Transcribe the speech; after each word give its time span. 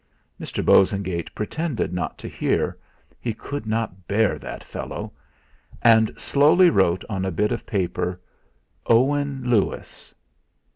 Mr. 0.39 0.65
Bosengate 0.65 1.29
pretended 1.35 1.93
not 1.93 2.17
to 2.17 2.27
hear 2.27 2.75
he 3.19 3.35
could 3.35 3.67
not 3.67 4.07
bear 4.07 4.39
that 4.39 4.63
fellow! 4.63 5.13
and 5.83 6.11
slowly 6.19 6.71
wrote 6.71 7.05
on 7.07 7.23
a 7.23 7.29
bit 7.29 7.51
of 7.51 7.67
paper: 7.67 8.19
"Owen 8.87 9.43
Lewis." 9.47 10.15